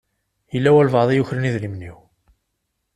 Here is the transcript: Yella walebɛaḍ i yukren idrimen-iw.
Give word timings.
Yella 0.53 0.69
walebɛaḍ 0.75 1.09
i 1.11 1.15
yukren 1.15 1.49
idrimen-iw. 1.49 1.97